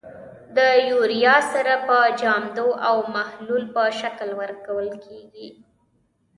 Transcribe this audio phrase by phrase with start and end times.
[0.55, 0.57] د
[0.89, 5.49] یوریا سره په جامدو او محلول په شکل ورکول کیږي.